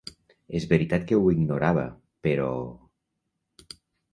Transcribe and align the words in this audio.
És 0.59 0.63
veritat 0.71 1.03
que 1.11 1.19
ho 1.19 1.27
ignorava, 1.33 1.83
però... 2.29 2.51